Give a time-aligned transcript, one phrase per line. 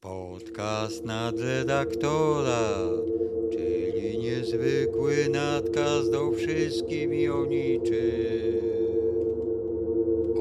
[0.00, 2.68] Podcast nadredaktora,
[3.52, 8.58] czyli niezwykły nadkaz do wszystkim i o niczym.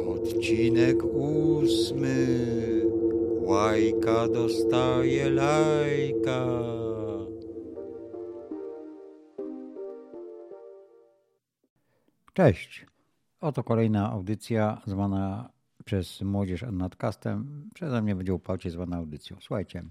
[0.09, 2.27] Odcinek ósmy.
[3.41, 6.47] Łajka dostaje lajka.
[12.33, 12.85] Cześć.
[13.41, 15.56] Oto kolejna audycja zwana
[15.87, 17.69] przez młodzież nadcastem.
[17.73, 19.37] Przeze mnie będzie uparcie zwana audycją.
[19.39, 19.83] Słuchajcie,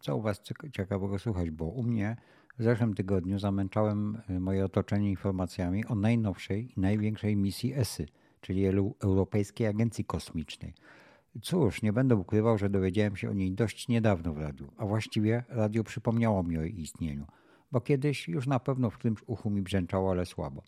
[0.00, 0.42] co u Was
[0.72, 2.16] ciekawego słuchać, bo u mnie
[2.58, 8.06] w zeszłym tygodniu zamęczałem y, moje otoczenie informacjami o najnowszej i największej misji ESY,
[8.40, 8.66] czyli
[9.00, 10.74] Europejskiej Agencji Kosmicznej.
[11.42, 15.44] Cóż, nie będę ukrywał, że dowiedziałem się o niej dość niedawno w radiu, a właściwie
[15.48, 17.26] radio przypomniało mi o jej istnieniu,
[17.72, 20.62] bo kiedyś już na pewno w którymś uchu mi brzęczało, ale słabo.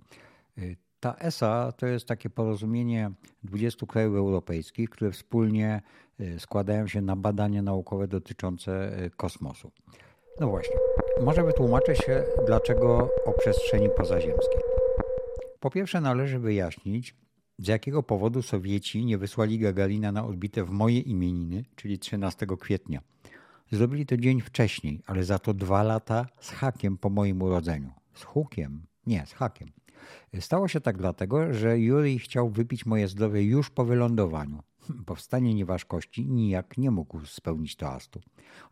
[1.00, 3.10] Ta ESA to jest takie porozumienie
[3.44, 5.82] 20 krajów europejskich, które wspólnie
[6.20, 9.70] y, składają się na badania naukowe dotyczące y, kosmosu.
[10.40, 10.76] No właśnie,
[11.24, 14.60] może wytłumaczę się, dlaczego o przestrzeni pozaziemskiej.
[15.60, 17.14] Po pierwsze, należy wyjaśnić,
[17.58, 23.00] z jakiego powodu Sowieci nie wysłali Gagarina na orbitę w moje imieniny, czyli 13 kwietnia.
[23.72, 27.92] Zrobili to dzień wcześniej, ale za to dwa lata z hakiem po moim urodzeniu.
[28.14, 28.86] Z hukiem?
[29.06, 29.77] Nie, z hakiem.
[30.41, 34.62] Stało się tak dlatego, że Jurij chciał wypić moje zdrowie już po wylądowaniu.
[35.06, 38.20] Powstanie nieważkości nijak nie mógł spełnić toastu.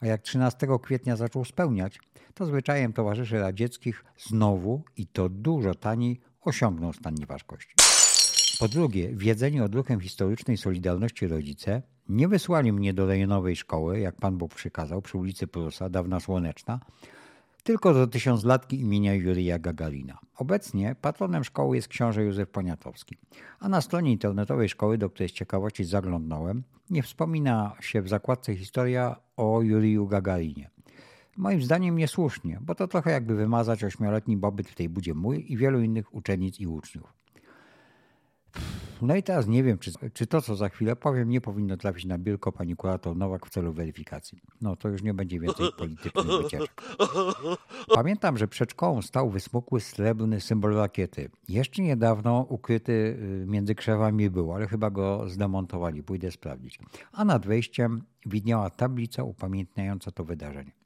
[0.01, 2.01] A jak 13 kwietnia zaczął spełniać,
[2.35, 7.75] to zwyczajem towarzyszy radzieckich znowu i to dużo taniej osiągnął stan nieważkości.
[8.59, 14.39] Po drugie, wiedzeni odruchem historycznej Solidarności rodzice nie wysłali mnie do rejonowej szkoły, jak Pan
[14.39, 16.81] Bóg przykazał, przy ulicy Prusa, dawna Słoneczna,
[17.67, 20.19] tylko do tysiąclatki imienia Jurija Gagarina.
[20.37, 23.17] Obecnie patronem szkoły jest książę Józef Poniatowski,
[23.61, 28.57] a na stronie internetowej szkoły, do której z ciekawości zaglądnąłem, nie wspomina się w zakładce
[28.57, 30.71] historia o Juriju Gagarinie.
[31.37, 35.57] Moim zdaniem niesłusznie, bo to trochę jakby wymazać ośmioletni pobyt w tej budzie mój i
[35.57, 37.13] wielu innych uczennic i uczniów.
[39.03, 42.05] No i teraz nie wiem, czy, czy to, co za chwilę powiem, nie powinno trafić
[42.05, 44.39] na biurko pani kurator Nowak w celu weryfikacji.
[44.61, 46.83] No to już nie będzie więcej politycznych wycieczek.
[47.95, 51.31] Pamiętam, że przed szkołą stał wysmukły srebrny symbol rakiety.
[51.49, 56.03] Jeszcze niedawno ukryty y, między krzewami był, ale chyba go zdemontowali.
[56.03, 56.79] Pójdę sprawdzić.
[57.13, 60.86] A nad wejściem widniała tablica upamiętniająca to wydarzenie.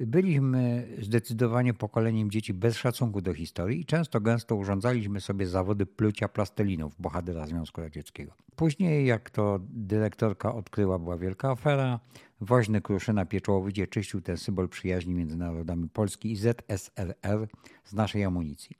[0.00, 6.28] Byliśmy zdecydowanie pokoleniem dzieci bez szacunku do historii i często gęsto urządzaliśmy sobie zawody plucia
[6.28, 8.32] plastelinów bohatera Związku Radzieckiego.
[8.56, 12.00] Później, jak to dyrektorka odkryła, była wielka afera.
[12.40, 17.48] Woźny Kruszyna pieczołowicie czyścił ten symbol przyjaźni między narodami Polski i ZSRR
[17.84, 18.76] z naszej amunicji.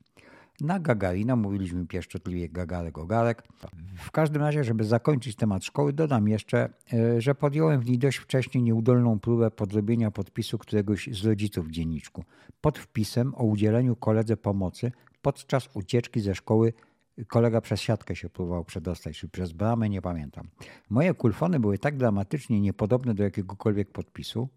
[0.61, 3.43] Na Gagarina mówiliśmy pieszczotliwie Gagarek Ogarek.
[3.97, 8.19] W każdym razie, żeby zakończyć temat szkoły, dodam jeszcze, e, że podjąłem w niej dość
[8.19, 12.25] wcześnie nieudolną próbę podrobienia podpisu któregoś z rodziców w dzienniczku.
[12.61, 16.73] Pod wpisem o udzieleniu koledze pomocy podczas ucieczki ze szkoły
[17.29, 20.49] kolega przez siatkę się próbował przedostać, czy przez bramę, nie pamiętam.
[20.91, 24.49] Moje kulfony były tak dramatycznie niepodobne do jakiegokolwiek podpisu,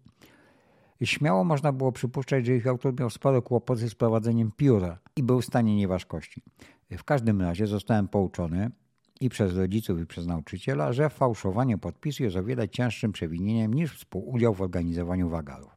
[1.04, 5.40] Śmiało można było przypuszczać, że ich autor miał spore kłopoty z prowadzeniem pióra i był
[5.40, 6.42] w stanie nieważkości.
[6.90, 8.70] W każdym razie zostałem pouczony
[9.20, 13.94] i przez rodziców, i przez nauczyciela, że fałszowanie podpisu jest o wiele cięższym przewinieniem niż
[13.98, 15.76] współudział w organizowaniu wagarów.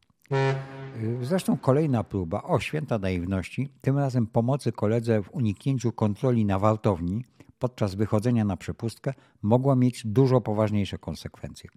[1.21, 7.23] Zresztą kolejna próba, o święta naiwności, tym razem pomocy koledze w uniknięciu kontroli na wartowni
[7.59, 11.69] podczas wychodzenia na przepustkę, mogła mieć dużo poważniejsze konsekwencje.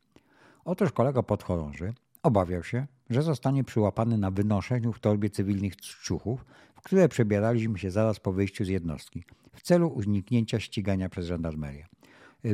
[0.64, 6.80] Otóż kolega podchorąży obawiał się, że zostanie przyłapany na wynoszeniu w torbie cywilnych ciuchów, w
[6.80, 11.86] które przebieraliśmy się zaraz po wyjściu z jednostki, w celu uniknięcia ścigania przez żandarmerię.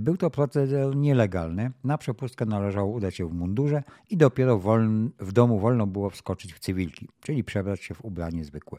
[0.03, 4.59] Był to proceder nielegalny, na przepustkę należało udać się w mundurze i dopiero
[5.19, 8.79] w domu wolno było wskoczyć w cywilki, czyli przebrać się w ubranie zwykłe.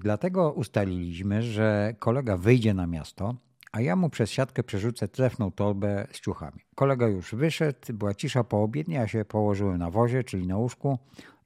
[0.00, 3.34] Dlatego ustaliliśmy, że kolega wyjdzie na miasto,
[3.72, 6.60] a ja mu przez siatkę przerzucę trefną torbę z ciuchami.
[6.74, 10.98] Kolega już wyszedł, była cisza po obiednie, ja się położyłem na wozie, czyli na łóżku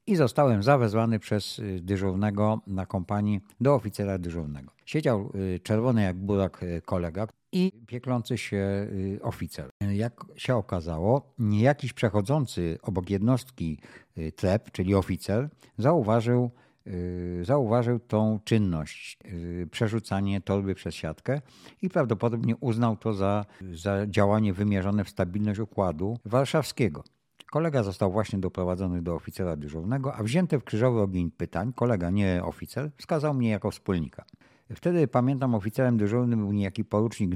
[0.07, 4.73] i zostałem zawezwany przez y, dyżurnego na kompanii do oficera dyżurnego.
[4.87, 8.89] Siedział y, czerwony jak burak y, kolega i pieklący się
[9.23, 9.71] oficer.
[9.93, 13.79] Jak się okazało, jakiś przechodzący obok jednostki
[14.37, 15.49] trep, czyli oficer,
[15.79, 16.51] zauważył
[17.43, 21.41] zauważył tą czynność, y, przerzucanie torby przez siatkę
[21.83, 27.05] i prawdopodobnie uznał to za, za działanie wymierzone w stabilność układu warszawskiego.
[27.51, 32.45] Kolega został właśnie doprowadzony do oficera dyżurnego, a wzięty w krzyżowy ogień pytań, kolega, nie
[32.45, 34.25] oficer, wskazał mnie jako wspólnika.
[34.75, 37.35] Wtedy pamiętam oficerem dyżurnym był niejaki porucznik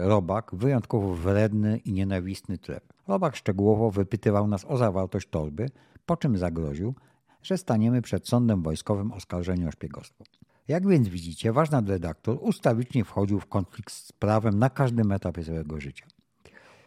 [0.00, 2.92] Robak, wyjątkowo wredny i nienawistny trep.
[3.08, 5.66] Robak szczegółowo wypytywał nas o zawartość torby,
[6.06, 6.94] po czym zagroził,
[7.42, 10.24] że staniemy przed sądem wojskowym oskarżeni o szpiegostwo.
[10.68, 15.80] Jak więc widzicie, ważny redaktor ustawicznie wchodził w konflikt z prawem na każdym etapie swojego
[15.80, 16.06] życia.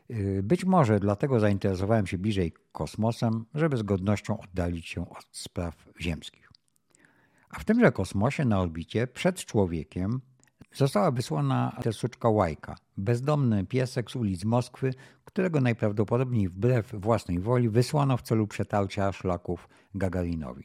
[0.09, 5.85] Yy, być może dlatego zainteresowałem się bliżej kosmosem, żeby z godnością oddalić się od spraw
[5.99, 6.49] ziemskich.
[7.49, 10.21] A w tymże kosmosie na orbicie przed człowiekiem
[10.73, 14.93] została wysłana tesuczka Łajka, bezdomny piesek z ulic Moskwy,
[15.33, 20.63] którego najprawdopodobniej wbrew własnej woli wysłano w celu przetarcia szlaków Gagarinowi.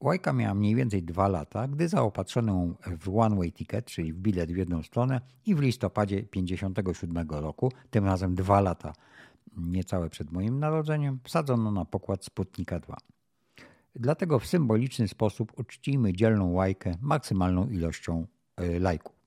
[0.00, 2.66] Łajka miała mniej więcej dwa lata, gdy zaopatrzono
[3.00, 8.04] w one-way ticket, czyli w bilet w jedną stronę i w listopadzie 1957 roku, tym
[8.04, 8.92] razem dwa lata
[9.56, 12.96] niecałe przed moim narodzeniem, wsadzono na pokład Sputnika 2.
[13.94, 19.21] Dlatego w symboliczny sposób uczcijmy dzielną łajkę maksymalną ilością e, lajków.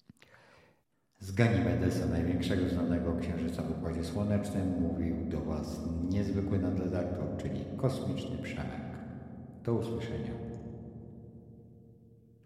[1.25, 5.80] Z Ganimedesa, największego znanego księżyca w Układzie Słonecznym, mówił do Was
[6.10, 8.81] niezwykły nadredaktor, czyli kosmiczny Przemek.
[9.63, 10.31] Do usłyszenia.